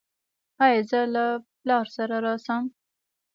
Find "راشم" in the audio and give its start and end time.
2.25-2.63